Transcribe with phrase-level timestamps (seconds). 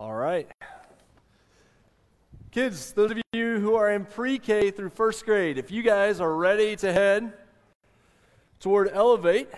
[0.00, 0.48] All right.
[2.52, 6.20] Kids, those of you who are in pre K through first grade, if you guys
[6.20, 7.32] are ready to head
[8.60, 9.48] toward Elevate,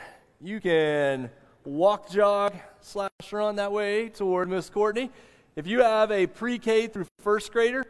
[0.41, 1.29] you can
[1.67, 5.11] walk, jog, slash run that way toward Miss Courtney.
[5.57, 7.85] If you have a pre K through first grader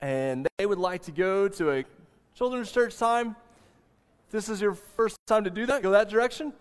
[0.00, 1.84] and they would like to go to a
[2.34, 3.36] children's church time,
[4.32, 6.52] this is your first time to do that, go that direction.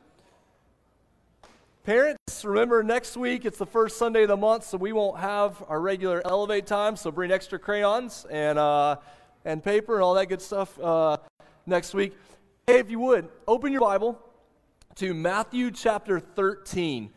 [1.84, 5.64] Parents, remember next week it's the first Sunday of the month, so we won't have
[5.68, 6.96] our regular Elevate time.
[6.96, 8.98] So bring extra crayons and uh,
[9.46, 11.18] and paper and all that good stuff uh,
[11.66, 12.16] next week.
[12.68, 14.20] Hey, if you would open your Bible
[14.98, 17.10] to Matthew chapter 13.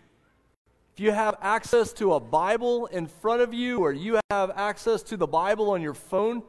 [0.95, 5.03] If you have access to a Bible in front of you, or you have access
[5.03, 6.43] to the Bible on your phone,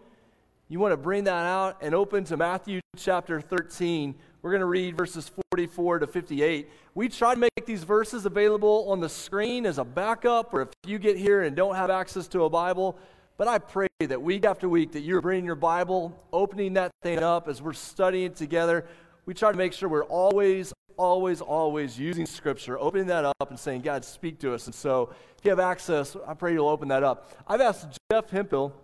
[0.70, 4.16] you want to bring that out and open to Matthew chapter 13.
[4.46, 6.70] We're going to read verses 44 to 58.
[6.94, 10.70] We try to make these verses available on the screen as a backup, or if
[10.86, 12.96] you get here and don't have access to a Bible.
[13.38, 17.24] But I pray that week after week that you're bringing your Bible, opening that thing
[17.24, 18.86] up as we're studying together.
[19.26, 23.60] We try to make sure we're always, always, always using Scripture, opening that up and
[23.60, 24.68] saying, God, speak to us.
[24.68, 25.10] And so
[25.40, 27.32] if you have access, I pray you'll open that up.
[27.48, 28.80] I've asked Jeff Hempel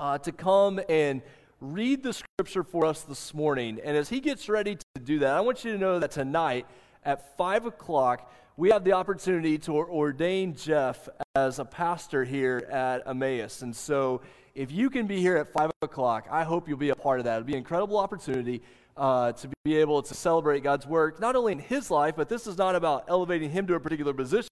[0.00, 1.22] uh, to come and
[1.60, 3.78] read the scripture for us this morning.
[3.84, 6.66] And as he gets ready to do that, I want you to know that tonight
[7.04, 13.06] at 5 o'clock, we have the opportunity to ordain Jeff as a pastor here at
[13.06, 13.60] Emmaus.
[13.60, 14.22] And so
[14.54, 17.24] if you can be here at 5 o'clock, I hope you'll be a part of
[17.26, 17.36] that.
[17.36, 18.62] It'll be an incredible opportunity
[18.96, 22.46] uh, to be able to celebrate God's work, not only in his life, but this
[22.46, 24.50] is not about elevating him to a particular position.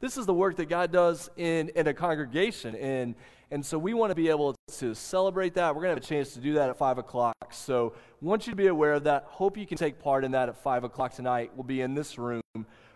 [0.00, 2.74] This is the work that God does in, in a congregation.
[2.76, 3.14] And,
[3.50, 5.74] and so we want to be able to celebrate that.
[5.74, 7.34] We're going to have a chance to do that at 5 o'clock.
[7.52, 9.24] So I want you to be aware of that.
[9.28, 11.52] Hope you can take part in that at 5 o'clock tonight.
[11.54, 12.42] We'll be in this room.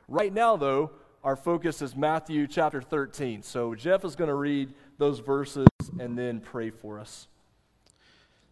[0.09, 0.91] Right now, though,
[1.23, 3.43] our focus is Matthew chapter 13.
[3.43, 7.29] So Jeff is going to read those verses and then pray for us.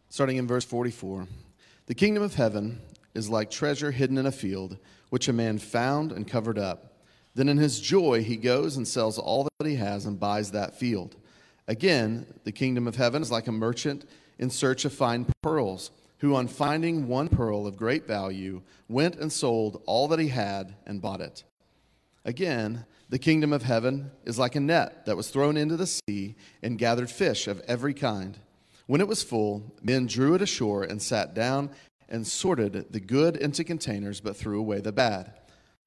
[0.08, 1.26] Starting in verse 44.
[1.88, 2.82] The kingdom of heaven
[3.14, 4.76] is like treasure hidden in a field,
[5.08, 6.98] which a man found and covered up.
[7.34, 10.78] Then in his joy he goes and sells all that he has and buys that
[10.78, 11.16] field.
[11.66, 14.04] Again, the kingdom of heaven is like a merchant
[14.38, 19.32] in search of fine pearls, who on finding one pearl of great value went and
[19.32, 21.42] sold all that he had and bought it.
[22.26, 26.36] Again, the kingdom of heaven is like a net that was thrown into the sea
[26.62, 28.38] and gathered fish of every kind.
[28.88, 31.72] When it was full, men drew it ashore and sat down
[32.08, 35.34] and sorted the good into containers, but threw away the bad.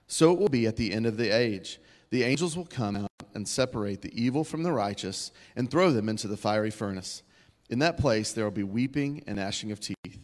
[0.05, 1.79] So it will be at the end of the age.
[2.11, 6.09] The angels will come out and separate the evil from the righteous and throw them
[6.09, 7.23] into the fiery furnace.
[7.71, 10.19] In that place there will be weeping and gnashing of teeth.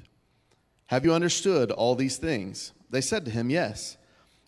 [0.85, 2.73] Have you understood all these things?
[2.91, 3.97] They said to him, Yes.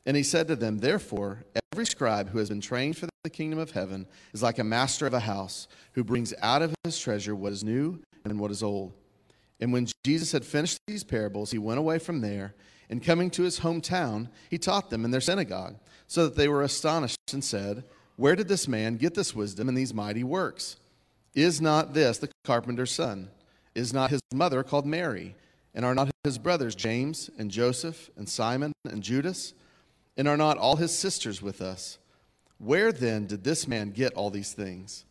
[0.09, 3.59] And he said to them, Therefore, every scribe who has been trained for the kingdom
[3.59, 7.35] of heaven is like a master of a house who brings out of his treasure
[7.35, 8.91] what is new and what is old.
[9.59, 12.55] And when Jesus had finished these parables, he went away from there,
[12.89, 15.75] and coming to his hometown, he taught them in their synagogue,
[16.07, 17.83] so that they were astonished and said,
[18.15, 20.77] Where did this man get this wisdom and these mighty works?
[21.35, 23.29] Is not this the carpenter's son?
[23.75, 25.35] Is not his mother called Mary?
[25.75, 29.53] And are not his brothers James and Joseph and Simon and Judas?
[30.19, 31.97] And are not all his sisters with us?
[32.57, 35.05] Where then did this man get all these things?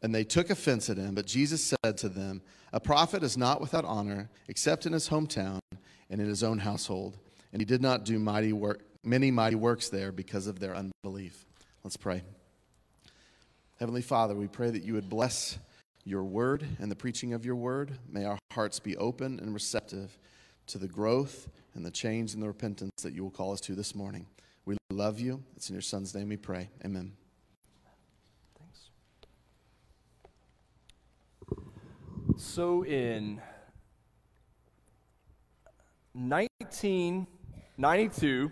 [0.00, 1.14] And they took offense at him.
[1.14, 2.40] But Jesus said to them,
[2.72, 5.58] A prophet is not without honor except in his hometown
[6.08, 7.18] and in his own household.
[7.52, 11.44] And he did not do mighty work, many mighty works there because of their unbelief.
[11.84, 12.22] Let's pray.
[13.78, 15.58] Heavenly Father, we pray that you would bless
[16.04, 17.98] your word and the preaching of your word.
[18.08, 20.16] May our hearts be open and receptive
[20.68, 23.74] to the growth and the change and the repentance that you will call us to
[23.74, 24.26] this morning.
[24.68, 25.42] We love you.
[25.56, 26.68] It's in your Son's name we pray.
[26.84, 27.14] Amen.
[28.58, 28.90] Thanks.
[32.36, 33.40] So in
[36.12, 38.50] 1992,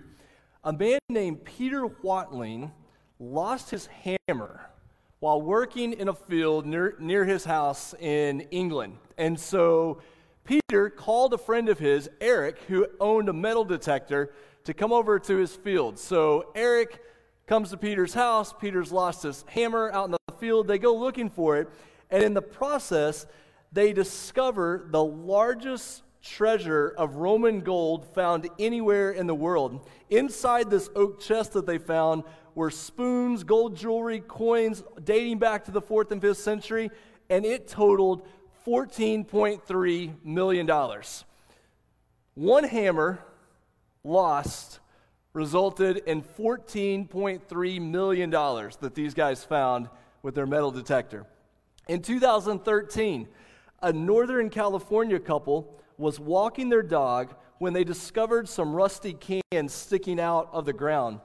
[0.65, 2.73] a man named Peter Whatling
[3.19, 3.91] lost his
[4.27, 4.71] hammer
[5.19, 8.97] while working in a field near, near his house in England.
[9.19, 10.01] And so
[10.45, 14.33] Peter called a friend of his, Eric, who owned a metal detector,
[14.67, 15.99] to come over to his field.
[15.99, 17.01] So Eric
[17.47, 18.53] comes to Peter's house.
[18.53, 20.67] Peter's lost his hammer out in the field.
[20.67, 21.69] They go looking for it.
[22.11, 23.27] And in the process,
[23.73, 29.89] they discover the largest treasure of Roman gold found anywhere in the world.
[30.11, 32.25] Inside this oak chest that they found
[32.57, 36.91] were spoons, gold jewelry, coins dating back to the 4th and 5th century,
[37.31, 38.27] and it totaled
[38.67, 40.69] $14.3 million.
[42.35, 43.21] One hammer
[44.07, 44.81] lost
[45.33, 49.89] resulted in $14.3 million that these guys found
[50.23, 51.27] with their metal detector.
[51.89, 53.29] In 2013,
[53.83, 60.19] a Northern California couple was walking their dog when they discovered some rusty cans sticking
[60.19, 61.21] out of the ground.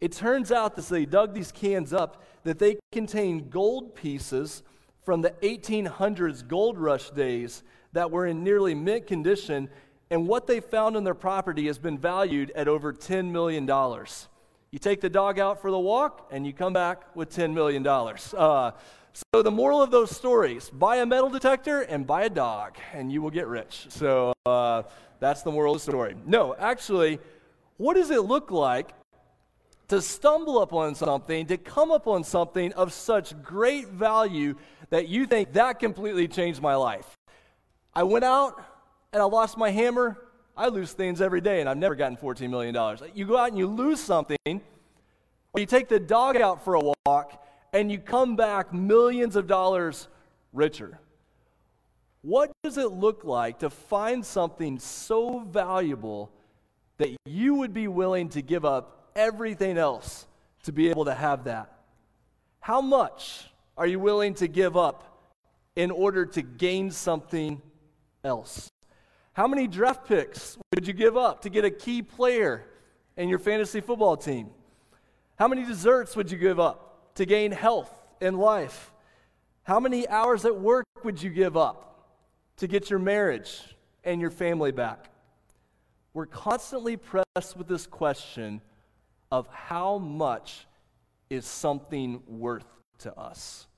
[0.00, 4.62] It turns out, as they dug these cans up, that they contained gold pieces
[5.04, 7.62] from the 1800s gold rush days
[7.92, 9.68] that were in nearly mint condition,
[10.10, 13.66] and what they found on their property has been valued at over $10 million.
[14.72, 17.86] You take the dog out for the walk, and you come back with $10 million.
[17.86, 18.72] Uh,
[19.12, 23.10] so, the moral of those stories buy a metal detector and buy a dog, and
[23.10, 23.86] you will get rich.
[23.88, 24.82] So, uh,
[25.18, 26.16] that's the moral of the story.
[26.26, 27.18] No, actually,
[27.76, 28.90] what does it look like
[29.88, 34.54] to stumble upon something, to come upon something of such great value
[34.90, 37.16] that you think that completely changed my life?
[37.92, 38.62] I went out
[39.12, 40.18] and I lost my hammer.
[40.56, 42.74] I lose things every day, and I've never gotten $14 million.
[43.14, 46.92] You go out and you lose something, or you take the dog out for a
[47.06, 50.08] walk, and you come back millions of dollars
[50.52, 50.98] richer.
[52.22, 56.30] What does it look like to find something so valuable
[56.98, 60.26] that you would be willing to give up everything else
[60.64, 61.72] to be able to have that?
[62.60, 63.46] How much
[63.78, 65.32] are you willing to give up
[65.76, 67.62] in order to gain something
[68.22, 68.68] else?
[69.40, 72.66] How many draft picks would you give up to get a key player
[73.16, 74.50] in your fantasy football team?
[75.38, 77.90] How many desserts would you give up to gain health
[78.20, 78.92] and life?
[79.62, 82.06] How many hours at work would you give up
[82.58, 83.62] to get your marriage
[84.04, 85.08] and your family back?
[86.12, 88.60] We're constantly pressed with this question
[89.32, 90.66] of how much
[91.30, 92.66] is something worth
[92.98, 93.68] to us?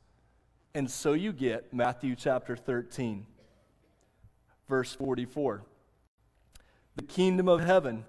[0.75, 3.27] And so you get Matthew chapter 13,
[4.69, 5.63] verse 44.
[6.97, 8.05] The kingdom of heaven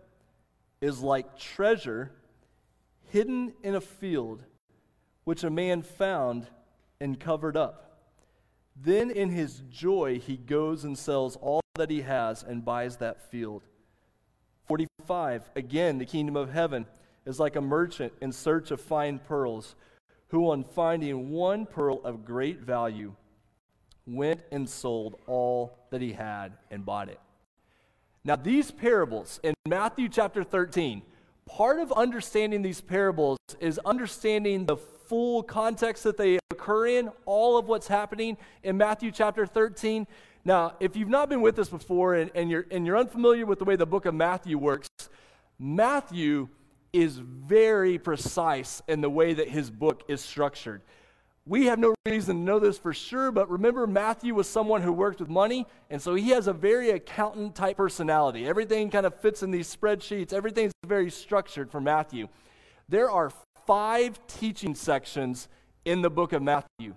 [0.81, 2.11] is like treasure
[3.09, 4.44] hidden in a field,
[5.23, 6.47] which a man found
[7.00, 8.01] and covered up.
[8.75, 13.29] Then in his joy, he goes and sells all that he has and buys that
[13.29, 13.63] field.
[14.67, 15.50] 45.
[15.55, 16.85] Again, the kingdom of heaven
[17.25, 19.75] is like a merchant in search of fine pearls,
[20.29, 23.13] who, on finding one pearl of great value,
[24.05, 27.19] went and sold all that he had and bought it.
[28.25, 31.01] Now, these parables in Matthew chapter 13,
[31.45, 37.57] part of understanding these parables is understanding the full context that they occur in, all
[37.57, 40.07] of what's happening in Matthew chapter 13.
[40.45, 43.59] Now, if you've not been with us before and, and, you're, and you're unfamiliar with
[43.59, 44.88] the way the book of Matthew works,
[45.59, 46.50] Matthew
[46.91, 50.81] is very precise in the way that his book is structured.
[51.45, 54.94] We have no reason to know this for sure, but remember, Matthew was someone who
[54.94, 58.48] worked with money, and so he has a very accountant type personality.
[58.48, 62.30] Everything kind of fits in these spreadsheets, everything's very structured for Matthew.
[62.88, 63.31] There are
[63.68, 65.50] five teaching sections
[65.84, 66.95] in the book of Matthew.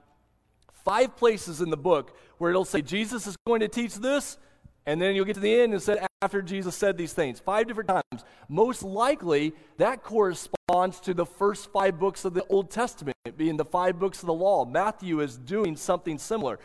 [0.84, 4.38] Five places in the book where it'll say Jesus is going to teach this,
[4.86, 7.40] and then you'll get to the end and said after Jesus said these things.
[7.40, 8.24] Five different times.
[8.48, 13.64] Most likely, that corresponds to the first five books of the Old Testament, being the
[13.64, 14.64] five books of the law.
[14.64, 16.60] Matthew is doing something similar.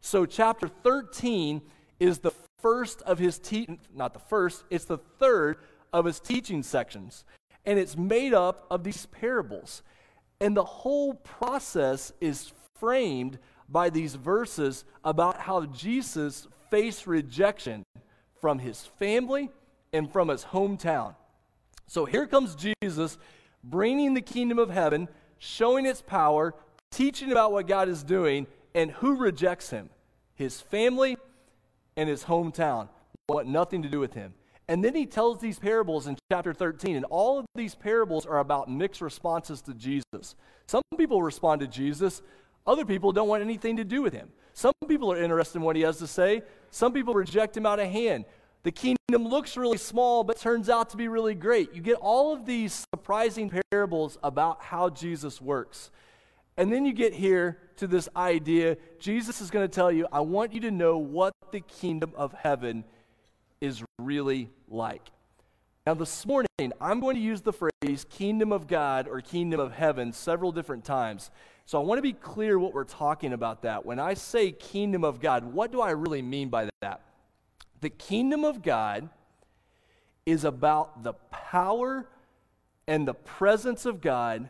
[0.00, 1.60] So, chapter 13
[2.00, 5.58] is the first of his teaching, not the first, it's the third
[5.92, 7.24] of his teaching sections.
[7.64, 9.82] And it's made up of these parables.
[10.40, 17.84] And the whole process is framed by these verses about how Jesus face rejection
[18.40, 19.50] from his family
[19.92, 21.14] and from his hometown.
[21.86, 23.18] So here comes Jesus
[23.62, 25.08] bringing the kingdom of heaven,
[25.38, 26.54] showing its power,
[26.90, 29.90] teaching about what God is doing, and who rejects him?
[30.34, 31.16] His family
[31.96, 32.88] and his hometown
[33.28, 34.34] want nothing to do with him.
[34.68, 38.38] And then he tells these parables in chapter 13, and all of these parables are
[38.38, 40.34] about mixed responses to Jesus.
[40.66, 42.20] Some people respond to Jesus,
[42.66, 44.28] other people don't want anything to do with him.
[44.56, 46.40] Some people are interested in what he has to say.
[46.70, 48.24] Some people reject him out of hand.
[48.62, 51.74] The kingdom looks really small, but turns out to be really great.
[51.74, 55.90] You get all of these surprising parables about how Jesus works.
[56.56, 60.20] And then you get here to this idea Jesus is going to tell you, I
[60.20, 62.84] want you to know what the kingdom of heaven
[63.60, 65.10] is really like.
[65.86, 66.48] Now, this morning,
[66.80, 70.84] I'm going to use the phrase kingdom of God or kingdom of heaven several different
[70.84, 71.30] times.
[71.64, 73.86] So I want to be clear what we're talking about that.
[73.86, 77.02] When I say kingdom of God, what do I really mean by that?
[77.82, 79.10] The kingdom of God
[80.26, 82.08] is about the power
[82.88, 84.48] and the presence of God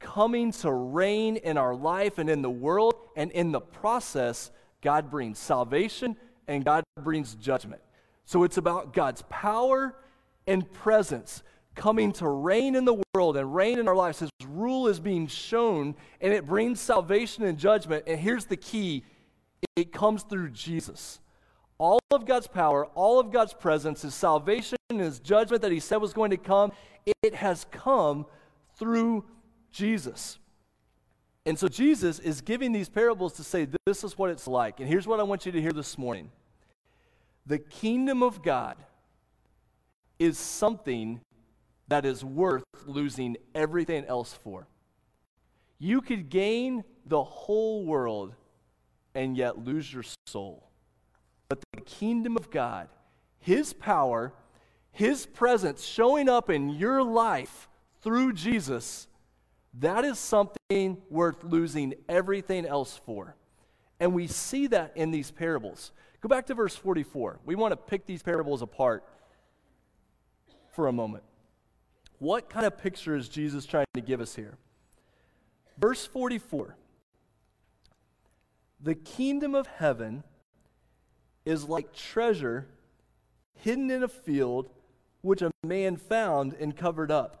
[0.00, 2.94] coming to reign in our life and in the world.
[3.16, 6.16] And in the process, God brings salvation
[6.48, 7.82] and God brings judgment.
[8.24, 9.94] So it's about God's power
[10.46, 11.42] and presence
[11.74, 14.20] coming to reign in the world and reign in our lives.
[14.20, 18.04] His rule is being shown, and it brings salvation and judgment.
[18.06, 19.04] And here's the key
[19.76, 21.20] it comes through Jesus.
[21.78, 25.96] All of God's power, all of God's presence, His salvation, His judgment that He said
[25.96, 26.72] was going to come,
[27.22, 28.26] it has come
[28.76, 29.24] through
[29.72, 30.38] Jesus.
[31.46, 34.80] And so Jesus is giving these parables to say, this is what it's like.
[34.80, 36.30] And here's what I want you to hear this morning
[37.46, 38.76] the kingdom of God
[40.18, 41.20] is something
[41.88, 44.66] that is worth losing everything else for.
[45.78, 48.34] You could gain the whole world
[49.14, 50.68] and yet lose your soul.
[51.48, 52.88] But the kingdom of God,
[53.38, 54.32] His power,
[54.92, 57.68] His presence showing up in your life
[58.02, 59.08] through Jesus,
[59.80, 63.36] that is something worth losing everything else for.
[64.00, 65.92] And we see that in these parables.
[66.20, 67.40] Go back to verse 44.
[67.44, 69.04] We want to pick these parables apart
[70.74, 71.24] for a moment.
[72.18, 74.56] What kind of picture is Jesus trying to give us here?
[75.78, 76.76] Verse 44
[78.80, 80.24] The kingdom of heaven
[81.44, 82.68] is like treasure
[83.54, 84.68] hidden in a field,
[85.22, 87.40] which a man found and covered up.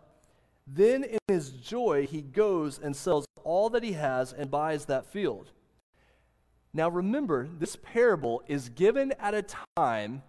[0.66, 5.06] Then, in his joy, he goes and sells all that he has and buys that
[5.06, 5.50] field.
[6.72, 9.44] Now, remember, this parable is given at a
[9.76, 10.22] time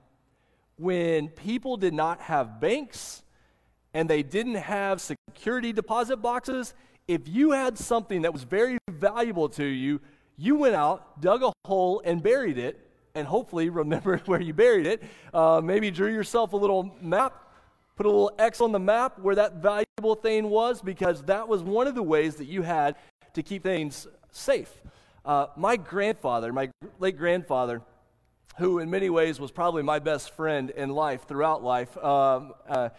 [0.77, 3.23] when people did not have banks
[3.93, 6.73] and they didn't have security deposit boxes.
[7.07, 10.01] If you had something that was very valuable to you,
[10.37, 12.79] you went out, dug a hole, and buried it,
[13.13, 15.03] and hopefully remembered where you buried it.
[15.33, 17.45] Uh, maybe drew yourself a little map
[17.95, 21.63] put a little X on the map where that valuable thing was because that was
[21.63, 22.95] one of the ways that you had
[23.33, 24.81] to keep things safe.
[25.23, 27.81] Uh, my grandfather, my late grandfather,
[28.57, 32.89] who in many ways was probably my best friend in life, throughout life, um, uh,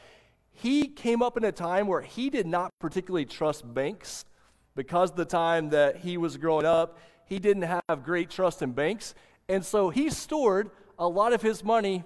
[0.52, 4.24] he came up in a time where he did not particularly trust banks
[4.74, 9.14] because the time that he was growing up, he didn't have great trust in banks.
[9.48, 12.04] And so he stored a lot of his money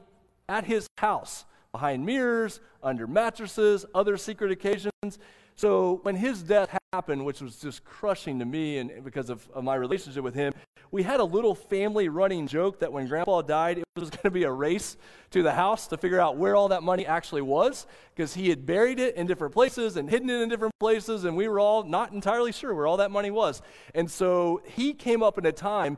[0.49, 5.19] at his house behind mirrors, under mattresses, other secret occasions.
[5.55, 9.63] So when his death happened, which was just crushing to me and because of, of
[9.63, 10.53] my relationship with him,
[10.91, 14.31] we had a little family running joke that when grandpa died, it was going to
[14.33, 14.97] be a race
[15.31, 18.67] to the house to figure out where all that money actually was because he had
[18.67, 21.85] buried it in different places and hidden it in different places, and we were all
[21.85, 23.63] not entirely sure where all that money was.
[23.95, 25.97] And so he came up in a time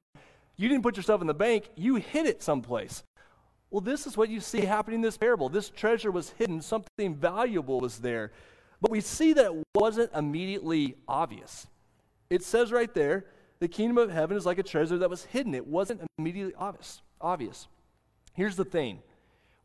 [0.59, 3.03] you didn't put yourself in the bank, you hid it someplace.
[3.71, 5.49] Well, this is what you see happening in this parable.
[5.49, 8.31] This treasure was hidden, something valuable was there.
[8.83, 11.69] But we see that it wasn't immediately obvious.
[12.29, 13.25] It says right there,
[13.61, 15.55] the kingdom of heaven is like a treasure that was hidden.
[15.55, 17.01] It wasn't immediately obvious.
[17.21, 17.69] obvious.
[18.35, 18.99] Here's the thing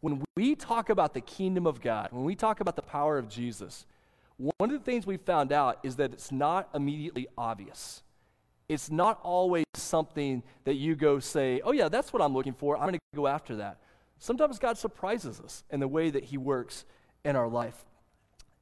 [0.01, 3.27] when we talk about the kingdom of God, when we talk about the power of
[3.27, 3.87] Jesus,
[4.37, 8.03] one of the things we found out is that it's not immediately obvious.
[8.69, 12.75] It's not always something that you go say, oh, yeah, that's what I'm looking for.
[12.75, 13.79] I'm going to go after that.
[14.19, 16.85] Sometimes God surprises us in the way that He works
[17.25, 17.83] in our life.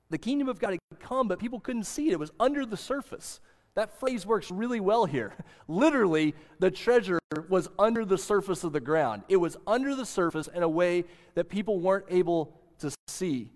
[0.10, 2.14] The kingdom of God had come, but people couldn't see it.
[2.14, 3.40] It was under the surface.
[3.74, 5.34] That phrase works really well here.
[5.68, 7.20] Literally, the treasure
[7.50, 9.24] was under the surface of the ground.
[9.28, 13.50] It was under the surface in a way that people weren't able to see.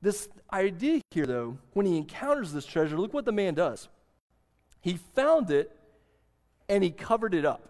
[0.00, 3.88] This idea here, though, when he encounters this treasure, look what the man does.
[4.80, 5.74] He found it
[6.68, 7.68] and he covered it up.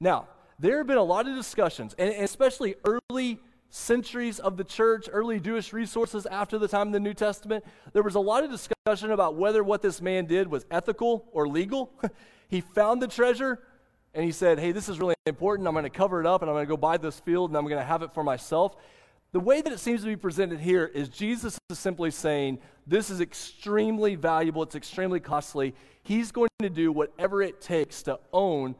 [0.00, 0.28] Now,
[0.58, 5.40] there have been a lot of discussions, and especially early centuries of the church, early
[5.40, 9.12] Jewish resources after the time of the New Testament, there was a lot of discussion
[9.12, 11.92] about whether what this man did was ethical or legal.
[12.48, 13.60] he found the treasure
[14.12, 15.68] and he said, Hey, this is really important.
[15.68, 17.56] I'm going to cover it up and I'm going to go buy this field and
[17.56, 18.76] I'm going to have it for myself.
[19.32, 23.10] The way that it seems to be presented here is Jesus is simply saying, This
[23.10, 25.74] is extremely valuable, it's extremely costly.
[26.02, 28.74] He's going to do whatever it takes to own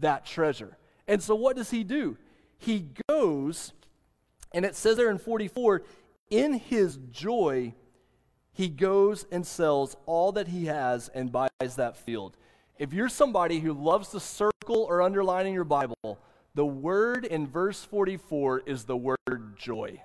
[0.00, 0.76] that treasure.
[1.08, 2.18] And so what does he do?
[2.58, 3.72] He goes,
[4.54, 5.82] and it says there in 44,
[6.30, 7.74] in his joy,
[8.52, 12.36] he goes and sells all that he has and buys that field.
[12.78, 16.18] If you're somebody who loves to circle or underline in your Bible,
[16.54, 20.00] the word in verse 44 is the word joy.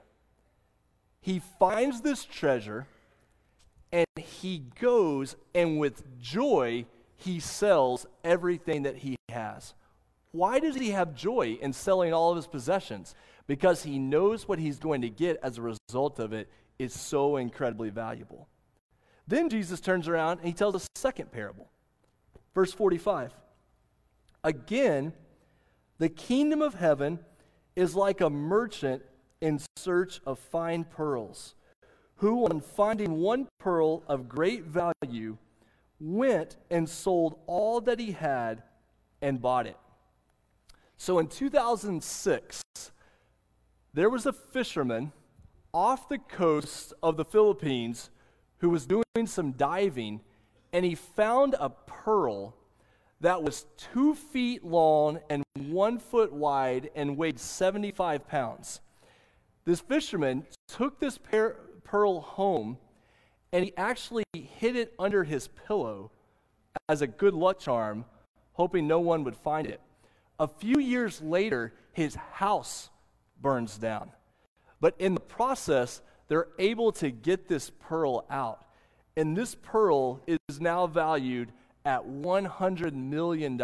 [1.22, 2.88] He finds this treasure
[3.92, 6.86] and he goes and with joy
[7.18, 9.74] he sells everything that he has.
[10.32, 13.14] Why does he have joy in selling all of his possessions?
[13.50, 17.38] Because he knows what he's going to get as a result of it is so
[17.38, 18.48] incredibly valuable.
[19.28, 21.68] Then Jesus turns around and he tells a second parable.
[22.54, 23.34] Verse 45.
[24.44, 25.14] Again,
[25.98, 27.18] the kingdom of heaven
[27.76, 29.02] is like a merchant
[29.42, 31.56] in search of fine pearls,
[32.18, 35.38] who, on finding one pearl of great value,
[36.00, 38.62] went and sold all that he had
[39.24, 39.78] and bought it.
[40.98, 42.62] So in 2006,
[43.94, 45.12] there was a fisherman
[45.74, 48.10] off the coast of the Philippines
[48.58, 50.22] who was doing some diving,
[50.74, 52.56] and he found a pearl
[53.22, 58.82] that was two feet long and one foot wide and weighed 75 pounds.
[59.66, 61.20] This fisherman took this
[61.84, 62.78] pearl home
[63.52, 66.12] and he actually hid it under his pillow
[66.88, 68.06] as a good luck charm,
[68.54, 69.82] hoping no one would find it.
[70.40, 72.90] A few years later, his house
[73.42, 74.12] burns down.
[74.82, 78.66] But in the process, they're able to get this pearl out.
[79.18, 81.52] And this pearl is now valued
[81.84, 83.62] at $100 million.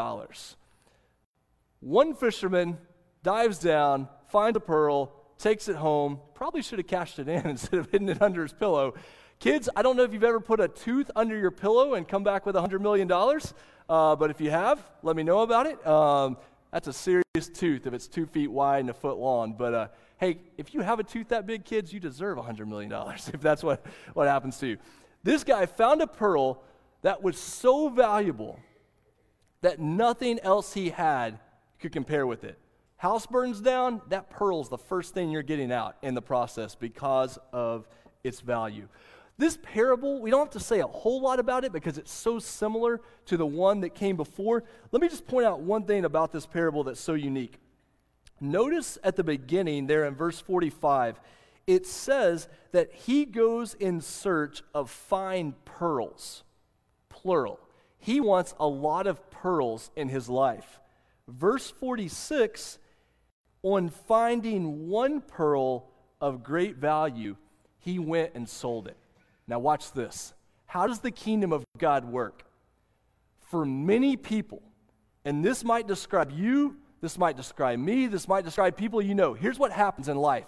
[1.80, 2.78] One fisherman
[3.24, 7.80] dives down, finds a pearl, takes it home, probably should have cashed it in instead
[7.80, 8.96] of hiding it under his pillow.
[9.40, 12.24] Kids, I don't know if you've ever put a tooth under your pillow and come
[12.24, 15.86] back with $100 million, uh, but if you have, let me know about it.
[15.86, 16.38] Um,
[16.76, 19.56] that's a serious tooth if it's two feet wide and a foot long.
[19.58, 22.92] But uh, hey, if you have a tooth that big, kids, you deserve $100 million
[23.16, 24.78] if that's what, what happens to you.
[25.24, 26.62] This guy found a pearl
[27.02, 28.60] that was so valuable
[29.62, 31.40] that nothing else he had
[31.80, 32.60] could compare with it.
[32.98, 37.40] House burns down, that pearl's the first thing you're getting out in the process because
[37.54, 37.88] of
[38.26, 38.90] its value.
[39.38, 42.40] This parable, we don't have to say a whole lot about it because it's so
[42.40, 44.64] similar to the one that came before.
[44.92, 47.60] Let me just point out one thing about this parable that's so unique.
[48.40, 51.20] Notice at the beginning, there in verse 45,
[51.68, 56.44] it says that he goes in search of fine pearls
[57.10, 57.60] plural.
[57.98, 60.80] He wants a lot of pearls in his life.
[61.28, 62.78] Verse 46
[63.64, 65.90] on finding one pearl
[66.22, 67.36] of great value,
[67.80, 68.96] he went and sold it.
[69.48, 70.34] Now, watch this.
[70.66, 72.44] How does the kingdom of God work?
[73.40, 74.62] For many people,
[75.24, 79.34] and this might describe you, this might describe me, this might describe people you know.
[79.34, 80.48] Here's what happens in life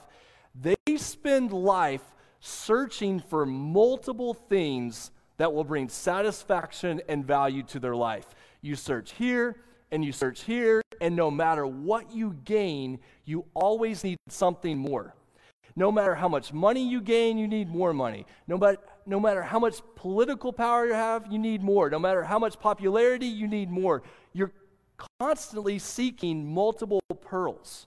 [0.60, 2.02] they spend life
[2.40, 8.26] searching for multiple things that will bring satisfaction and value to their life.
[8.62, 9.58] You search here
[9.92, 15.16] and you search here, and no matter what you gain, you always need something more.
[15.78, 18.26] No matter how much money you gain, you need more money.
[18.48, 21.88] No, matter, no matter how much political power you have, you need more.
[21.88, 24.02] No matter how much popularity, you need more.
[24.34, 24.52] You're
[25.20, 27.86] constantly seeking multiple pearls.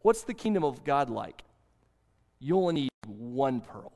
[0.00, 1.42] What's the kingdom of God like?
[2.38, 3.92] You only need one pearl.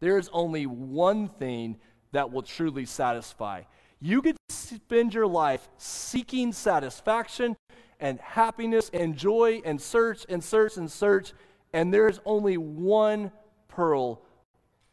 [0.00, 1.78] There is only one thing
[2.10, 3.62] that will truly satisfy.
[4.00, 7.56] You could spend your life seeking satisfaction
[8.00, 11.32] and happiness and joy and search and search and search,
[11.72, 13.30] and there is only one
[13.68, 14.22] pearl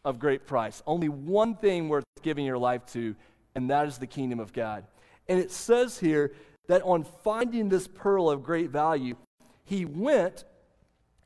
[0.05, 3.15] of great price, only one thing worth giving your life to,
[3.55, 4.85] and that is the kingdom of God.
[5.27, 6.33] And it says here
[6.67, 9.15] that on finding this pearl of great value,
[9.63, 10.43] he went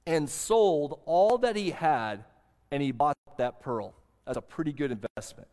[0.06, 2.24] and sold all that he had
[2.72, 3.94] and he bought that pearl.
[4.26, 5.48] That's a pretty good investment.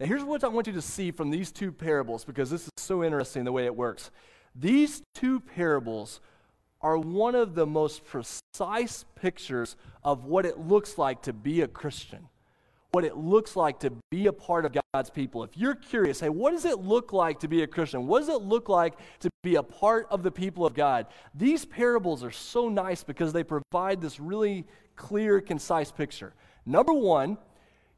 [0.00, 2.70] Now, here's what I want you to see from these two parables because this is
[2.76, 4.10] so interesting the way it works.
[4.54, 6.20] These two parables
[6.80, 11.68] are one of the most precise pictures of what it looks like to be a
[11.68, 12.28] Christian,
[12.92, 15.42] what it looks like to be a part of God's people.
[15.44, 18.06] If you're curious, hey, what does it look like to be a Christian?
[18.06, 21.06] What does it look like to be a part of the people of God?
[21.34, 26.32] These parables are so nice because they provide this really clear, concise picture.
[26.64, 27.38] Number one,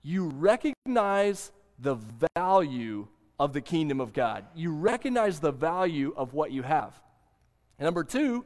[0.03, 1.99] you recognize the
[2.37, 4.45] value of the kingdom of God.
[4.55, 7.01] You recognize the value of what you have.
[7.79, 8.45] And number two,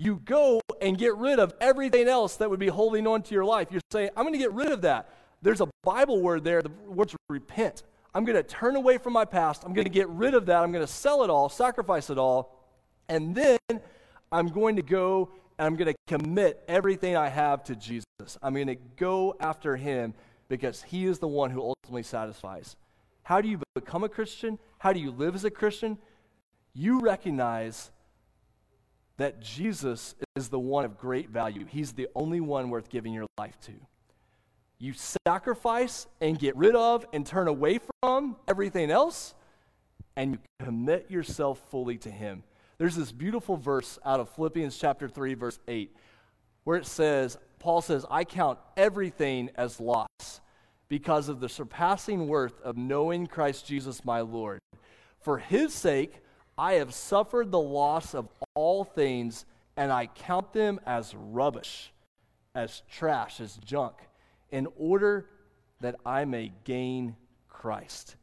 [0.00, 3.44] you go and get rid of everything else that would be holding on to your
[3.44, 3.68] life.
[3.70, 5.10] You're saying, I'm going to get rid of that.
[5.42, 7.82] There's a Bible word there, the word's repent.
[8.14, 9.62] I'm going to turn away from my past.
[9.62, 10.62] I'm going to get rid of that.
[10.62, 12.56] I'm going to sell it all, sacrifice it all.
[13.10, 13.58] And then
[14.32, 18.06] I'm going to go and I'm going to commit everything I have to Jesus.
[18.42, 20.14] I'm going to go after him
[20.48, 22.74] because he is the one who ultimately satisfies.
[23.22, 24.58] How do you become a Christian?
[24.78, 25.98] How do you live as a Christian?
[26.72, 27.90] You recognize
[29.20, 31.66] that Jesus is the one of great value.
[31.66, 33.72] He's the only one worth giving your life to.
[34.78, 34.94] You
[35.26, 39.34] sacrifice and get rid of and turn away from everything else,
[40.16, 42.44] and you commit yourself fully to Him.
[42.78, 45.94] There's this beautiful verse out of Philippians chapter 3, verse 8,
[46.64, 50.40] where it says, Paul says, I count everything as loss
[50.88, 54.60] because of the surpassing worth of knowing Christ Jesus my Lord.
[55.18, 56.22] For his sake,
[56.60, 59.46] I have suffered the loss of all things,
[59.78, 61.90] and I count them as rubbish,
[62.54, 63.94] as trash, as junk,
[64.50, 65.24] in order
[65.80, 67.16] that I may gain
[67.48, 68.16] Christ.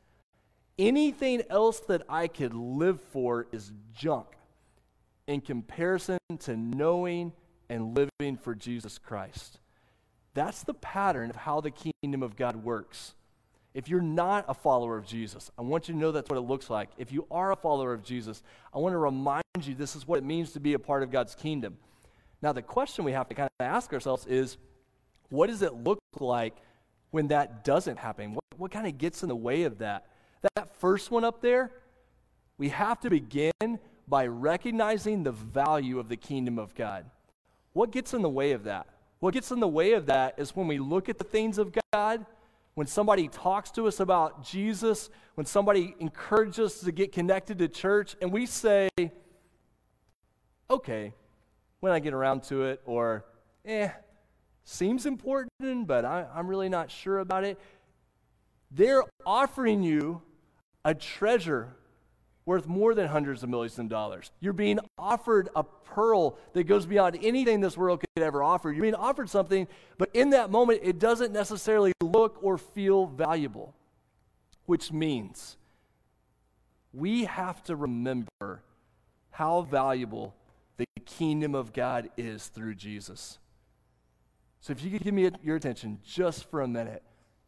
[0.78, 4.28] Anything else that I could live for is junk
[5.26, 7.34] in comparison to knowing
[7.72, 9.58] and living for Jesus Christ.
[10.36, 13.16] That's the pattern of how the kingdom of God works.
[13.78, 16.42] If you're not a follower of Jesus, I want you to know that's what it
[16.42, 16.90] looks like.
[16.98, 18.42] If you are a follower of Jesus,
[18.74, 21.12] I want to remind you this is what it means to be a part of
[21.12, 21.78] God's kingdom.
[22.42, 24.58] Now, the question we have to kind of ask ourselves is
[25.30, 26.56] what does it look like
[27.12, 28.34] when that doesn't happen?
[28.34, 30.08] What, what kind of gets in the way of that?
[30.56, 31.70] That first one up there,
[32.58, 37.06] we have to begin by recognizing the value of the kingdom of God.
[37.74, 38.88] What gets in the way of that?
[39.20, 41.78] What gets in the way of that is when we look at the things of
[41.94, 42.26] God,
[42.78, 47.68] when somebody talks to us about Jesus, when somebody encourages us to get connected to
[47.68, 48.88] church, and we say,
[50.70, 51.12] okay,
[51.80, 53.26] when I get around to it, or
[53.66, 53.90] eh,
[54.64, 57.60] seems important, but I, am really not sure about it.
[58.70, 60.22] They're offering you
[60.86, 61.76] a treasure
[62.48, 64.32] worth more than hundreds of millions of dollars.
[64.40, 68.72] You're being offered a pearl that goes beyond anything this world could ever offer.
[68.72, 73.76] You're being offered something, but in that moment, it doesn't necessarily look or feel valuable,
[74.66, 75.58] which means
[76.94, 78.64] we have to remember
[79.32, 80.34] how valuable
[80.78, 83.40] the kingdom of God is through Jesus.
[84.62, 87.04] So, if you could give me your attention just for a minute,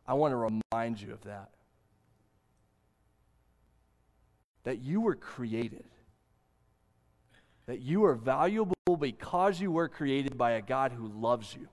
[0.05, 1.51] I want to remind you of that
[4.69, 5.83] that you were created,
[7.65, 11.67] that you are valuable because you were created by a God who loves you.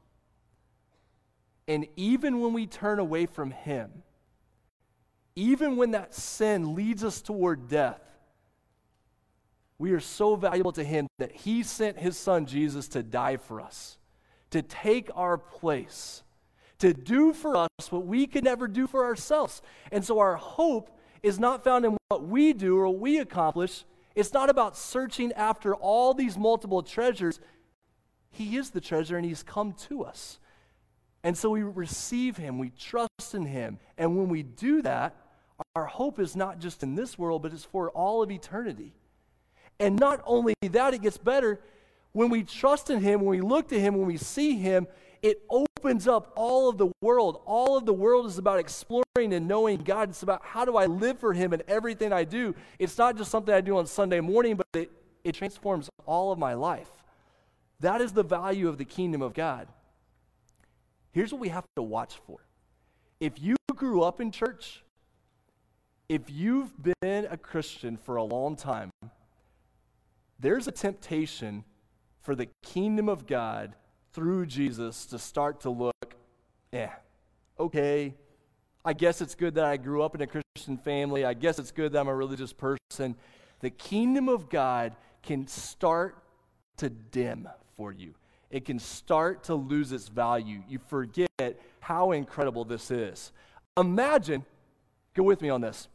[1.69, 3.91] And even when we turn away from Him,
[5.35, 8.01] even when that sin leads us toward death,
[9.77, 13.61] we are so valuable to Him that He sent His Son Jesus to die for
[13.61, 13.99] us,
[14.53, 16.23] to take our place,
[16.79, 19.61] to do for us what we could never do for ourselves.
[19.93, 23.85] And so our hope is not found in what we do or we accomplish.
[24.15, 27.41] It's not about searching after all these multiple treasures.
[28.31, 30.39] He is the treasure and He's come to us.
[31.23, 33.79] And so we receive Him, we trust in Him.
[33.99, 35.17] And when we do that,
[35.75, 38.95] our hope is not just in this world, but it's for all of eternity.
[39.79, 41.61] And not only that, it gets better.
[42.13, 44.87] When we trust in Him, when we look to Him, when we see Him,
[45.23, 47.41] it opens up all of the world.
[47.47, 50.11] All of the world is about exploring and knowing God.
[50.11, 52.55] It's about how do I live for Him in everything I do.
[52.79, 54.91] It's not just something I do on Sunday morning, but it,
[55.25, 56.91] it transforms all of my life.
[57.81, 59.69] That is the value of the kingdom of God.
[61.13, 62.39] Here's what we have to watch for.
[63.21, 64.83] If you grew up in church,
[66.09, 68.91] if you've been a Christian for a long time,
[70.39, 71.65] there's a temptation
[72.23, 73.75] for the kingdom of God
[74.17, 76.17] through Jesus to start to look,
[76.73, 76.95] yeah,
[77.61, 78.15] okay,
[78.83, 81.27] I guess it's good that I grew up in a Christian family.
[81.27, 83.15] I guess it's good that I'm a religious person.
[83.61, 86.17] The kingdom of God can start
[86.79, 88.15] to dim for you.
[88.51, 90.63] It can start to lose its value.
[90.67, 93.33] You forget how incredible this is.
[93.77, 94.47] Imagine,
[95.13, 95.89] go with me on this.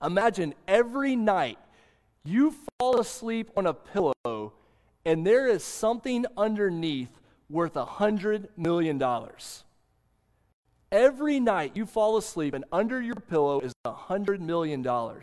[0.00, 1.58] Imagine every night
[2.22, 4.52] you fall asleep on a pillow
[5.04, 7.18] and there is something underneath
[7.52, 9.00] worth a $100 million.
[10.90, 14.82] Every night you fall asleep and under your pillow is a $100 million.
[14.82, 15.20] Do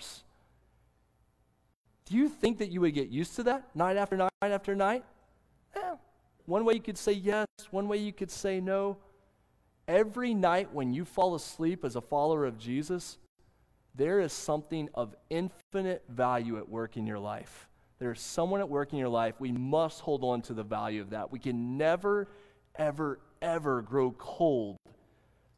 [2.09, 5.03] you think that you would get used to that night after night after night?
[6.45, 8.97] One way you could say yes, one way you could say no.
[9.87, 13.17] Every night when you fall asleep as a follower of Jesus,
[13.93, 17.68] there is something of infinite value at work in your life.
[17.99, 19.35] There's someone at work in your life.
[19.39, 21.31] We must hold on to the value of that.
[21.31, 22.29] We can never,
[22.75, 24.77] ever, ever grow cold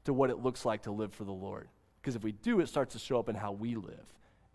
[0.05, 1.67] to what it looks like to live for the Lord.
[2.01, 4.05] Because if we do, it starts to show up in how we live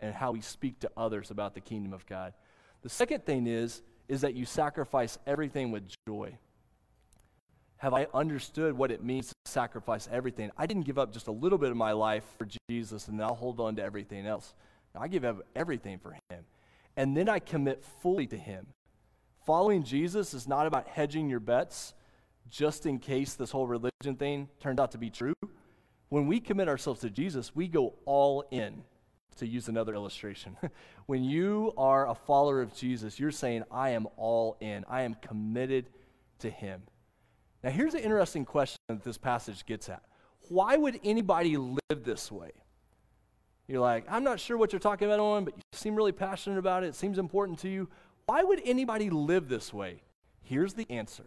[0.01, 2.35] and how we speak to others about the kingdom of God.
[2.83, 6.37] The second thing is, is that you sacrifice everything with joy.
[7.79, 10.51] Have I understood what it means to sacrifice everything?
[10.57, 13.35] I didn't give up just a little bit of my life for Jesus and I'll
[13.35, 14.55] hold on to everything else.
[14.99, 16.45] I give up everything for Him
[16.97, 18.69] and then I commit fully to Him.
[19.45, 21.95] Following Jesus is not about hedging your bets
[22.49, 25.35] just in case this whole religion thing turned out to be true.
[26.09, 28.83] When we commit ourselves to Jesus, we go all in,
[29.37, 30.57] to use another illustration.
[31.07, 35.15] when you are a follower of Jesus, you're saying, I am all in, I am
[35.15, 35.91] committed
[36.41, 36.83] to Him.
[37.63, 40.03] Now, here's an interesting question that this passage gets at
[40.49, 42.53] why would anybody live this way?
[43.69, 46.59] You're like, I'm not sure what you're talking about on, but you seem really passionate
[46.59, 46.89] about it.
[46.89, 47.89] It seems important to you.
[48.27, 50.03] Why would anybody live this way?
[50.43, 51.25] Here's the answer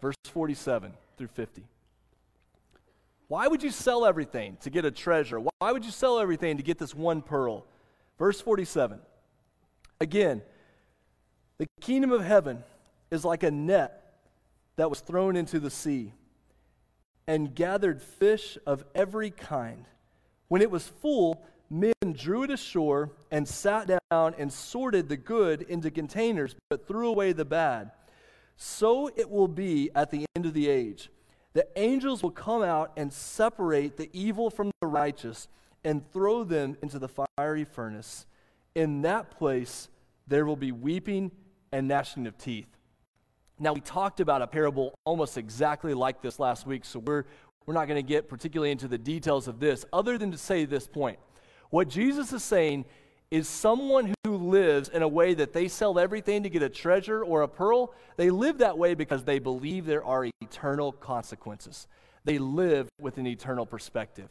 [0.00, 1.64] verse 47 through 50.
[3.28, 5.38] Why would you sell everything to get a treasure?
[5.38, 7.66] Why would you sell everything to get this one pearl?
[8.18, 8.98] Verse 47.
[10.00, 10.42] Again,
[11.58, 12.62] the kingdom of heaven
[13.10, 14.14] is like a net
[14.76, 16.14] that was thrown into the sea
[17.26, 19.84] and gathered fish of every kind.
[20.48, 25.62] When it was full, men drew it ashore and sat down and sorted the good
[25.62, 27.90] into containers, but threw away the bad.
[28.56, 31.10] So it will be at the end of the age.
[31.52, 35.48] The angels will come out and separate the evil from the righteous
[35.84, 38.26] and throw them into the fiery furnace.
[38.74, 39.88] In that place,
[40.26, 41.30] there will be weeping
[41.72, 42.68] and gnashing of teeth.
[43.58, 47.24] Now, we talked about a parable almost exactly like this last week, so we're,
[47.66, 50.64] we're not going to get particularly into the details of this, other than to say
[50.64, 51.18] this point.
[51.70, 52.84] What Jesus is saying
[53.30, 57.22] is someone who lives in a way that they sell everything to get a treasure
[57.22, 61.86] or a pearl, they live that way because they believe there are eternal consequences.
[62.24, 64.28] They live with an eternal perspective.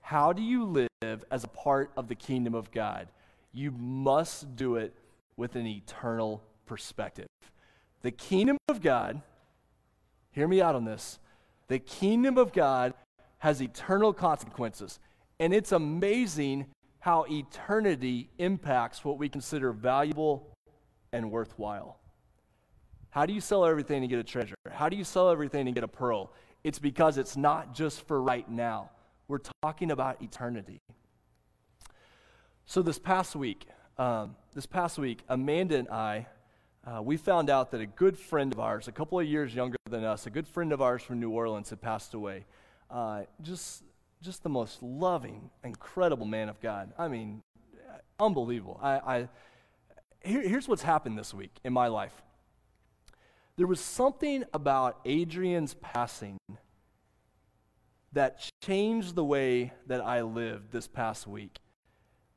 [0.00, 3.08] How do you live as a part of the kingdom of God?
[3.52, 4.94] You must do it
[5.36, 7.28] with an eternal perspective.
[8.00, 9.20] The kingdom of God,
[10.32, 11.18] hear me out on this,
[11.68, 12.94] the kingdom of God
[13.38, 14.98] has eternal consequences.
[15.42, 16.66] And it's amazing
[17.00, 20.54] how eternity impacts what we consider valuable
[21.12, 21.98] and worthwhile.
[23.10, 24.54] How do you sell everything to get a treasure?
[24.70, 26.32] How do you sell everything to get a pearl?
[26.62, 28.90] It's because it's not just for right now.
[29.26, 30.78] We're talking about eternity.
[32.64, 33.66] So this past week,
[33.98, 36.28] um, this past week, Amanda and I,
[36.86, 39.76] uh, we found out that a good friend of ours, a couple of years younger
[39.90, 42.44] than us, a good friend of ours from New Orleans, had passed away.
[42.88, 43.82] Uh, just
[44.22, 46.92] just the most loving, incredible man of God.
[46.96, 47.42] I mean,
[48.18, 48.78] unbelievable.
[48.80, 49.28] I, I
[50.24, 52.22] here, here's what's happened this week in my life.
[53.56, 56.38] There was something about Adrian's passing
[58.12, 61.58] that changed the way that I lived this past week.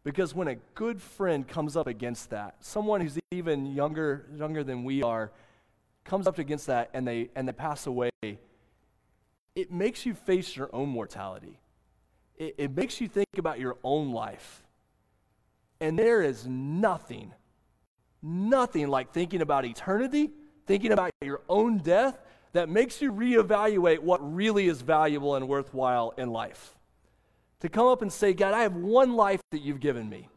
[0.03, 4.83] Because when a good friend comes up against that, someone who's even younger, younger than
[4.83, 5.31] we are,
[6.03, 10.69] comes up against that and they, and they pass away, it makes you face your
[10.73, 11.59] own mortality
[12.37, 14.63] it, it makes you think about your own life.
[15.79, 17.33] And there is nothing,
[18.21, 20.31] nothing like thinking about eternity,
[20.65, 22.17] thinking about your own death,
[22.53, 26.75] that makes you reevaluate what really is valuable and worthwhile in life.
[27.59, 30.29] To come up and say, God, I have one life that you've given me,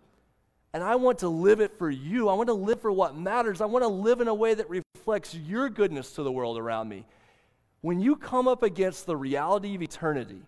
[0.73, 2.29] and I want to live it for you.
[2.29, 3.61] I want to live for what matters.
[3.61, 6.89] I want to live in a way that reflects your goodness to the world around
[6.89, 7.07] me.
[7.81, 10.43] When you come up against the reality of eternity,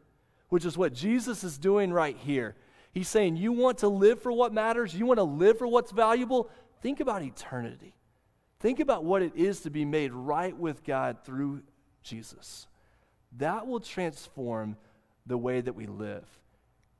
[0.51, 2.55] which is what Jesus is doing right here.
[2.93, 4.95] He's saying, You want to live for what matters?
[4.95, 6.51] You want to live for what's valuable?
[6.83, 7.97] Think about eternity.
[8.59, 11.63] Think about what it is to be made right with God through
[12.03, 12.67] Jesus.
[13.39, 14.77] That will transform
[15.27, 16.27] the way that we live.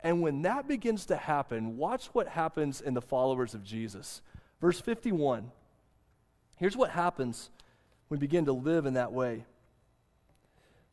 [0.03, 4.23] And when that begins to happen, watch what happens in the followers of Jesus.
[4.61, 5.51] Verse 51.
[6.57, 7.51] Here's what happens
[8.09, 9.45] when we begin to live in that way.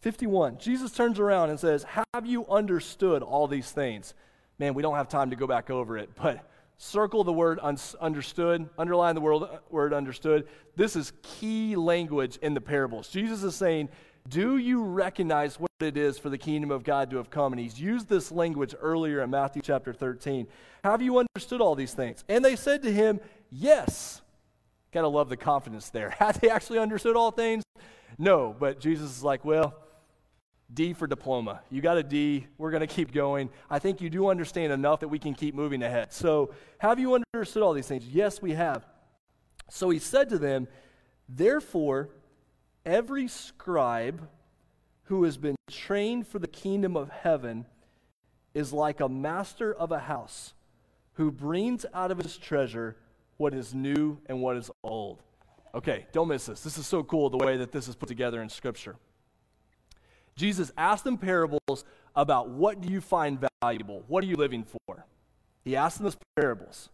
[0.02, 0.60] 51.
[0.60, 4.14] Jesus turns around and says, Have you understood all these things?
[4.60, 7.78] Man, we don't have time to go back over it, but circle the word un-
[8.00, 10.48] understood, underline the word, uh, word understood.
[10.76, 13.10] This is key language in the parables.
[13.10, 13.90] Jesus is saying,
[14.28, 17.54] Do you recognize what it is for the kingdom of God to have come?
[17.54, 20.48] And he's used this language earlier in Matthew chapter 13.
[20.84, 22.24] Have you understood all these things?
[22.30, 23.20] And they said to him,
[23.52, 24.22] Yes.
[24.92, 26.10] Gotta love the confidence there.
[26.20, 27.64] Have they actually understood all things?
[28.18, 29.76] No, but Jesus is like, Well,
[30.74, 31.62] D for diploma.
[31.70, 32.48] You got a D.
[32.58, 33.50] We're going to keep going.
[33.70, 36.12] I think you do understand enough that we can keep moving ahead.
[36.12, 38.06] So, have you understood all these things?
[38.06, 38.86] Yes, we have.
[39.70, 40.68] So he said to them,
[41.30, 42.10] Therefore,
[42.86, 44.28] every scribe
[45.04, 47.66] who has been trained for the kingdom of heaven
[48.54, 50.54] is like a master of a house
[51.14, 52.98] who brings out of his treasure
[53.38, 55.22] what is new and what is old.
[55.76, 56.62] Okay, don't miss this.
[56.62, 58.96] This is so cool the way that this is put together in Scripture.
[60.38, 61.84] Jesus asked them parables
[62.16, 64.04] about what do you find valuable?
[64.08, 65.06] What are you living for?
[65.64, 66.90] He asked them those parables.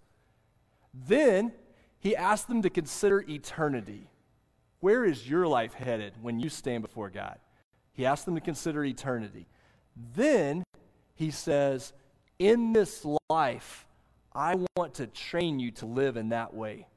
[0.94, 1.52] Then
[2.00, 4.08] he asked them to consider eternity.
[4.80, 7.38] Where is your life headed when you stand before God?
[7.94, 9.46] He asked them to consider eternity.
[10.16, 10.64] Then
[11.16, 11.94] he says,
[12.40, 13.86] In this life,
[14.34, 16.88] I want to train you to live in that way.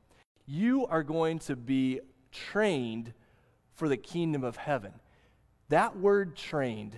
[0.47, 2.01] You are going to be
[2.33, 3.13] trained
[3.75, 4.93] for the kingdom of heaven.
[5.68, 6.96] That word trained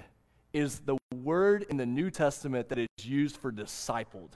[0.53, 4.33] is the word in the New Testament that is used for discipled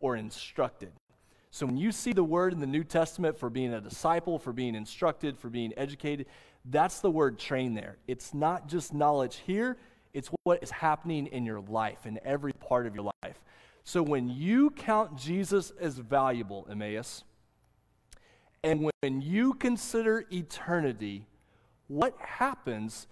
[0.00, 0.92] or instructed.
[1.50, 4.52] So when you see the word in the New Testament for being a disciple, for
[4.52, 6.26] being instructed, for being educated,
[6.66, 7.96] that's the word train there.
[8.06, 9.78] It's not just knowledge here,
[10.12, 13.40] it's what is happening in your life, in every part of your life.
[13.84, 17.24] So when you count Jesus as valuable, Emmaus,
[18.64, 21.26] and when you consider eternity,
[21.86, 23.06] what happens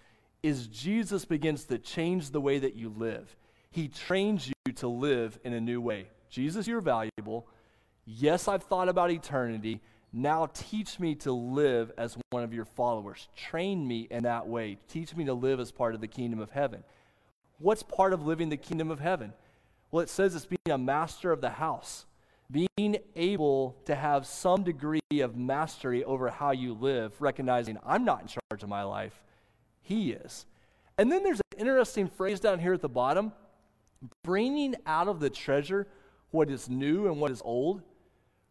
[0.44, 3.35] is Jesus begins to change the way that you live.
[3.70, 6.09] He trains you to live in a new way.
[6.28, 7.48] Jesus, you're valuable.
[8.04, 9.80] Yes, I've thought about eternity.
[10.12, 13.26] Now teach me to live as one of your followers.
[13.35, 14.76] Train me in that way.
[14.87, 16.85] Teach me to live as part of the kingdom of heaven.
[17.59, 19.33] What's part of living the kingdom of heaven?
[19.90, 22.04] Well, it says it's being a master of the house,
[22.50, 28.20] being able to have some degree of mastery over how you live, recognizing I'm not
[28.20, 29.24] in charge of my life,
[29.85, 30.44] He is.
[30.99, 33.33] And then there's an interesting phrase down here at the bottom
[34.25, 35.87] bringing out of the treasure
[36.33, 37.81] what is new and what is old.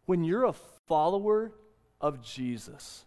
[0.06, 0.54] When you're a
[0.88, 1.52] follower
[2.00, 3.04] of Jesus,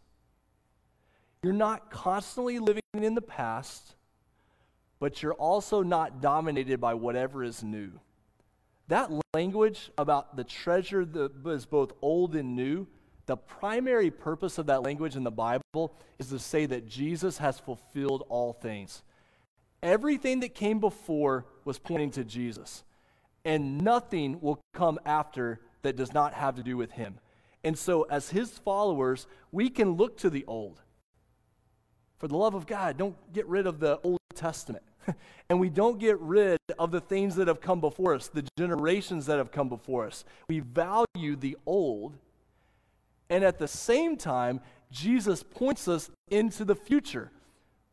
[1.42, 3.96] you're not constantly living in the past
[5.00, 7.92] but you're also not dominated by whatever is new.
[8.88, 12.88] That language about the treasure that is both old and new,
[13.28, 17.60] the primary purpose of that language in the Bible is to say that Jesus has
[17.60, 19.04] fulfilled all things.
[19.84, 22.84] Everything that came before was pointing to Jesus,
[23.46, 27.20] and nothing will come after that does not have to do with him.
[27.64, 30.82] And so, as his followers, we can look to the old.
[32.18, 34.84] For the love of God, don't get rid of the Old Testament.
[35.50, 39.26] and we don't get rid of the things that have come before us, the generations
[39.28, 40.26] that have come before us.
[40.50, 42.18] We value the old,
[43.30, 44.62] and at the same time,
[44.92, 47.32] Jesus points us into the future.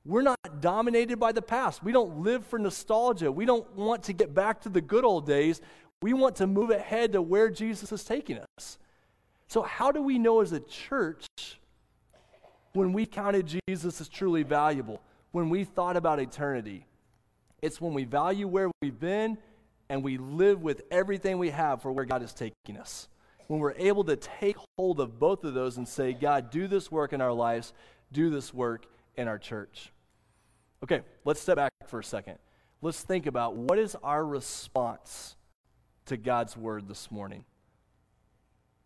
[0.06, 1.82] We're not dominated by the past.
[1.82, 3.32] We don't live for nostalgia.
[3.32, 5.60] We don't want to get back to the good old days.
[6.02, 8.78] We want to move ahead to where Jesus is taking us.
[9.48, 11.26] So, how do we know as a church
[12.74, 15.00] when we counted Jesus as truly valuable,
[15.32, 16.86] when we thought about eternity?
[17.62, 19.38] It's when we value where we've been
[19.88, 23.08] and we live with everything we have for where God is taking us.
[23.46, 26.90] When we're able to take hold of both of those and say, God, do this
[26.90, 27.72] work in our lives,
[28.12, 29.92] do this work in our church.
[30.82, 32.38] Okay, let's step back for a second.
[32.82, 35.36] Let's think about what is our response
[36.06, 37.44] to God's word this morning.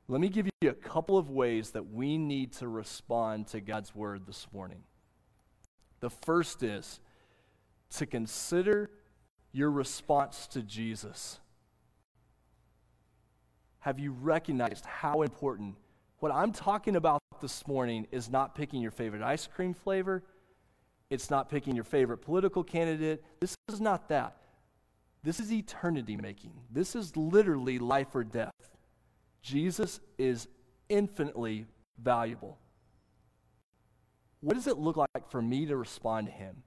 [0.07, 3.95] Let me give you a couple of ways that we need to respond to God's
[3.95, 4.85] word this morning.
[6.01, 7.01] The first is
[7.97, 8.91] to consider
[9.53, 11.41] your response to Jesus.
[13.81, 15.77] Have you recognized how important
[16.19, 20.25] what I'm talking about this morning is not picking your favorite ice cream flavor?
[21.11, 23.25] It's not picking your favorite political candidate.
[23.41, 24.37] This is not that.
[25.23, 26.53] This is eternity making.
[26.71, 28.53] This is literally life or death.
[29.43, 30.49] Jesus is
[30.89, 31.67] infinitely
[32.01, 32.59] valuable.
[34.41, 36.63] What does it look like for me to respond to him?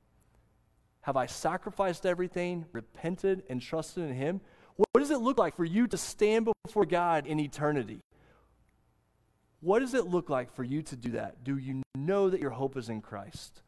[1.01, 4.41] Have I sacrificed everything, repented, and trusted in Him?
[4.91, 7.99] What does it look like for you to stand before God in eternity?
[9.59, 11.43] What does it look like for you to do that?
[11.43, 13.61] Do you know that your hope is in Christ?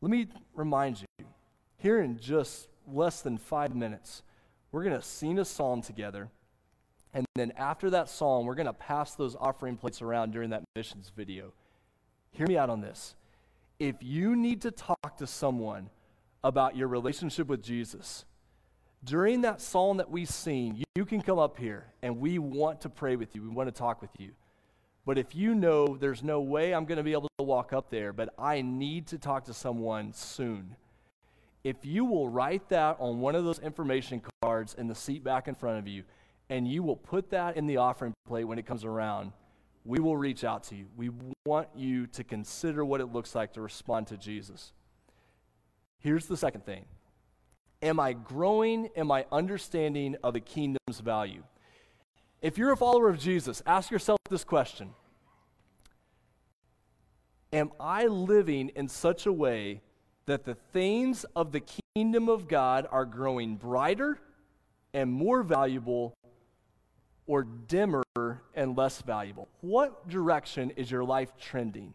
[0.00, 1.26] Let me remind you
[1.76, 4.22] here in just less than five minutes,
[4.70, 6.30] we're going to sing a psalm together.
[7.12, 10.62] And then after that psalm, we're going to pass those offering plates around during that
[10.74, 11.52] missions video.
[12.30, 13.14] Hear me out on this
[13.78, 15.90] if you need to talk to someone
[16.44, 18.24] about your relationship with Jesus,
[19.04, 22.88] during that song that we sing, you can come up here and we want to
[22.88, 23.42] pray with you.
[23.42, 24.30] We want to talk with you.
[25.04, 27.90] But if you know there's no way I'm going to be able to walk up
[27.90, 30.76] there, but I need to talk to someone soon,
[31.64, 35.48] if you will write that on one of those information cards in the seat back
[35.48, 36.04] in front of you,
[36.50, 39.32] and you will put that in the offering plate when it comes around,
[39.84, 40.86] we will reach out to you.
[40.96, 41.10] We
[41.44, 44.72] want you to consider what it looks like to respond to Jesus.
[45.98, 46.84] Here's the second thing
[47.82, 51.42] Am I growing in my understanding of the kingdom's value?
[52.40, 54.94] If you're a follower of Jesus, ask yourself this question
[57.52, 59.82] Am I living in such a way
[60.26, 61.62] that the things of the
[61.94, 64.18] kingdom of God are growing brighter
[64.94, 66.14] and more valuable
[67.26, 68.04] or dimmer
[68.54, 69.48] and less valuable?
[69.60, 71.94] What direction is your life trending?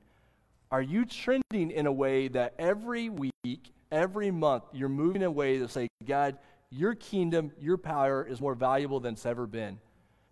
[0.69, 5.31] Are you trending in a way that every week, every month, you're moving in a
[5.31, 6.37] way to say, God,
[6.69, 9.79] your kingdom, your power is more valuable than it's ever been?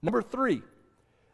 [0.02, 0.62] Number three,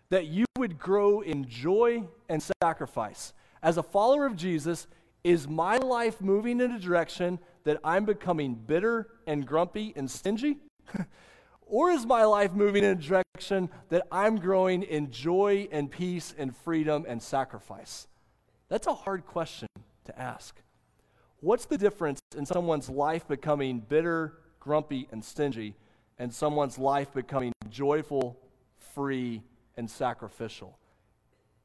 [0.10, 3.34] that you would grow in joy and sacrifice.
[3.64, 4.88] As a follower of Jesus,
[5.24, 10.58] is my life moving in a direction that I'm becoming bitter and grumpy and stingy?
[11.72, 16.36] Or is my life moving in a direction that I'm growing in joy and peace
[16.38, 18.08] and freedom and sacrifice?
[18.68, 19.70] That's a hard question
[20.04, 20.62] to ask.
[21.42, 25.76] What's the difference in someone's life becoming bitter, grumpy, and stingy,
[26.20, 28.40] and someone's life becoming joyful,
[28.78, 29.42] free,
[29.76, 30.78] and sacrificial?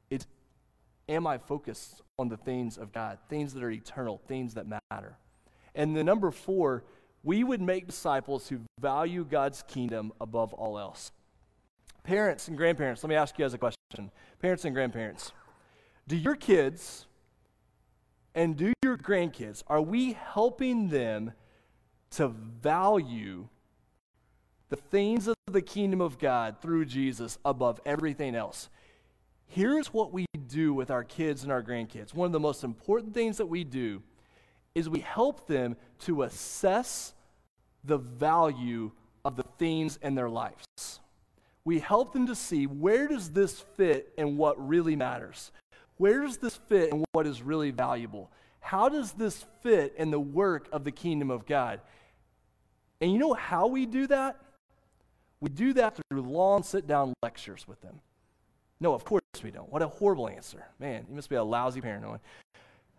[0.09, 0.25] It's
[1.07, 5.17] am I focused on the things of God, things that are eternal, things that matter?
[5.75, 6.83] And the number four,
[7.23, 11.11] we would make disciples who value God's kingdom above all else.
[12.03, 14.11] Parents and grandparents, let me ask you guys a question.
[14.39, 15.33] Parents and grandparents,
[16.07, 17.06] do your kids
[18.37, 21.33] and do your grandkids, are we helping them
[22.11, 23.47] to value
[24.69, 28.69] the things of the kingdom of God through Jesus above everything else?
[29.47, 32.13] Here's what we do with our kids and our grandkids.
[32.13, 34.03] One of the most important things that we do
[34.75, 37.15] is we help them to assess
[37.83, 38.91] the value
[39.25, 40.99] of the things in their lives.
[41.65, 45.51] We help them to see where does this fit and what really matters?
[45.97, 48.31] Where does this fit in what is really valuable?
[48.59, 51.81] How does this fit in the work of the kingdom of God?
[53.01, 54.37] And you know how we do that?
[55.39, 57.99] We do that through long sit down lectures with them.
[58.79, 59.71] No, of course we don't.
[59.71, 60.65] What a horrible answer.
[60.79, 62.21] Man, you must be a lousy parent.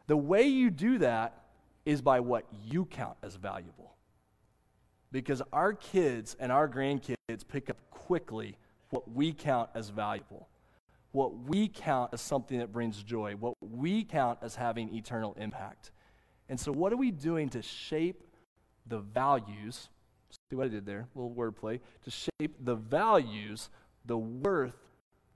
[0.07, 1.45] The way you do that
[1.85, 3.95] is by what you count as valuable.
[5.11, 7.17] Because our kids and our grandkids
[7.49, 8.57] pick up quickly
[8.91, 10.49] what we count as valuable
[11.13, 15.91] what we count as something that brings joy, what we count as having eternal impact.
[16.49, 18.23] And so, what are we doing to shape
[18.87, 19.89] the values?
[20.51, 21.09] See what I did there?
[21.15, 21.81] A little wordplay.
[22.05, 23.71] To shape the values,
[24.05, 24.77] the worth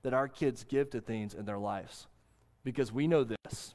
[0.03, 2.07] that our kids give to things in their lives.
[2.63, 3.73] Because we know this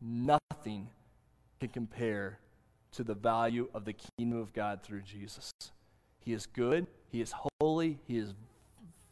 [0.00, 0.88] nothing
[1.60, 2.38] can compare
[2.92, 5.52] to the value of the kingdom of God through Jesus.
[6.24, 8.34] He is good, He is holy, He is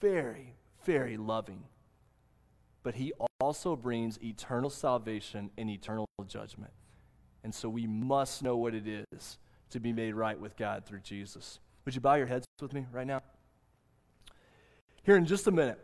[0.01, 0.55] very,
[0.85, 1.65] very loving,
[2.83, 6.73] but he also brings eternal salvation and eternal judgment.
[7.45, 9.39] And so we must know what it is
[9.71, 11.61] to be made right with God through Jesus.
[11.85, 13.23] Would you bow your heads with me right now?
[15.03, 15.79] Here in just a minute,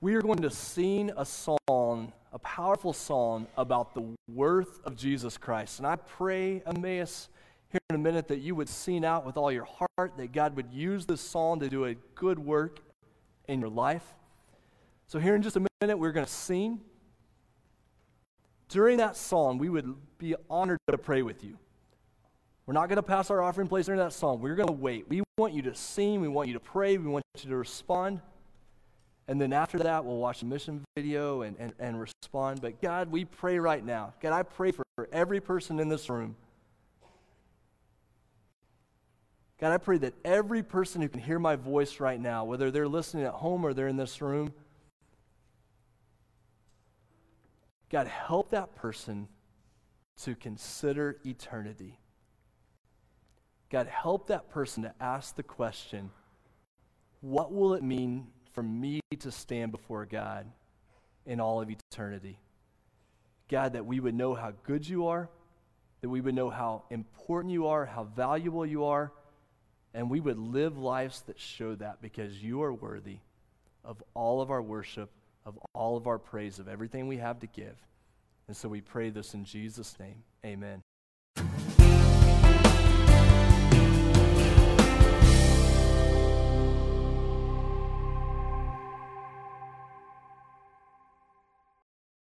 [0.00, 5.36] we are going to sing a song, a powerful song about the worth of Jesus
[5.36, 5.78] Christ.
[5.78, 7.28] And I pray, Emmaus,
[7.70, 10.56] here in a minute, that you would sing out with all your heart, that God
[10.56, 12.80] would use this song to do a good work
[13.48, 14.04] in your life.
[15.06, 16.80] So, here in just a minute, we're going to sing.
[18.68, 21.58] During that song, we would be honored to pray with you.
[22.66, 24.40] We're not going to pass our offering place during that song.
[24.40, 25.08] We're going to wait.
[25.08, 26.20] We want you to sing.
[26.20, 26.96] We want you to pray.
[26.96, 28.20] We want you to respond.
[29.28, 32.62] And then after that, we'll watch a mission video and, and, and respond.
[32.62, 34.14] But God, we pray right now.
[34.20, 36.36] God, I pray for every person in this room
[39.60, 42.88] God, I pray that every person who can hear my voice right now, whether they're
[42.88, 44.52] listening at home or they're in this room,
[47.90, 49.28] God, help that person
[50.22, 52.00] to consider eternity.
[53.70, 56.10] God, help that person to ask the question
[57.20, 60.46] what will it mean for me to stand before God
[61.24, 62.38] in all of eternity?
[63.48, 65.30] God, that we would know how good you are,
[66.02, 69.12] that we would know how important you are, how valuable you are
[69.94, 73.18] and we would live lives that show that because you are worthy
[73.84, 75.10] of all of our worship,
[75.46, 77.76] of all of our praise, of everything we have to give.
[78.48, 80.22] And so we pray this in Jesus' name.
[80.44, 80.83] Amen.